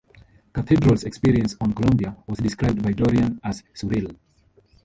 Cathedral's 0.51 1.03
experience 1.03 1.55
on 1.61 1.73
Columbia 1.73 2.17
was 2.25 2.39
described 2.39 2.81
by 2.81 2.91
Dorrian 2.91 3.39
as 3.43 3.61
"surreal". 3.75 4.17